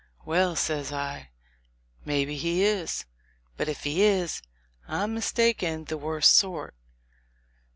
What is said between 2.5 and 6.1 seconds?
is; but, if he is, I'm mistaken the